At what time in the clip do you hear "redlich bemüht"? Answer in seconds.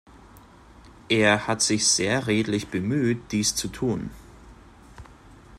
2.25-3.19